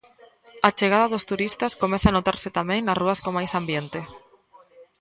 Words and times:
A 0.67 0.69
chegada 0.77 1.11
dos 1.13 1.27
turistas 1.31 1.77
comeza 1.81 2.07
a 2.09 2.15
notarse 2.17 2.49
tamén 2.59 2.81
nas 2.83 2.99
rúas 3.01 3.19
con 3.23 3.31
máis 3.37 3.51
ambiente. 3.59 3.99